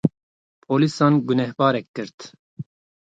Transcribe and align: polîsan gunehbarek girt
polîsan 0.65 1.13
gunehbarek 1.27 1.85
girt 1.95 2.17